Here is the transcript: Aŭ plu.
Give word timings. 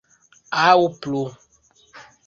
Aŭ 0.63 0.79
plu. 1.05 1.23